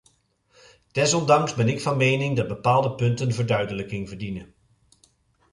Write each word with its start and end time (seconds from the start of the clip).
Desondanks 0.91 1.53
ben 1.55 1.67
ik 1.69 1.81
van 1.81 1.97
mening 1.97 2.35
dat 2.35 2.47
bepaalde 2.47 2.95
punten 2.95 3.33
verduidelijking 3.33 4.07
verdienen. 4.07 4.53